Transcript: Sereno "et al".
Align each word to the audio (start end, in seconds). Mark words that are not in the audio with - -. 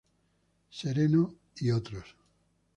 Sereno 0.71 1.31
"et 1.57 1.69
al". 1.71 1.93